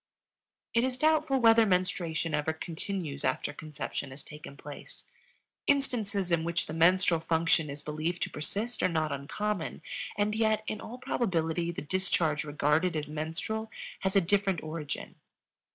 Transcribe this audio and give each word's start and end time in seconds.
It 0.73 0.83
is 0.83 0.97
doubtful 0.97 1.37
whether 1.39 1.63
menstruation 1.63 2.33
ever 2.33 2.53
continues 2.53 3.23
after 3.23 3.53
conception 3.53 4.09
has 4.09 4.23
taken 4.23 4.57
place. 4.57 5.03
Instances 5.67 6.31
in 6.31 6.43
which 6.43 6.65
the 6.65 6.73
menstrual 6.73 7.19
function 7.19 7.69
is 7.69 7.83
believed 7.83 8.23
to 8.23 8.29
persist 8.31 8.81
are 8.81 8.89
not 8.89 9.11
uncommon, 9.11 9.83
and 10.17 10.33
yet 10.33 10.63
in 10.65 10.81
all 10.81 10.97
probability 10.97 11.69
the 11.71 11.83
discharge 11.83 12.43
regarded 12.43 12.95
as 12.95 13.09
menstrual 13.09 13.69
has 13.99 14.15
a 14.15 14.21
different 14.21 14.63
origin. 14.63 15.17